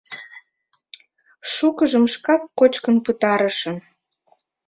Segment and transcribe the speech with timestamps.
[1.51, 3.77] Шукыжым шкак кочкын пытарышым.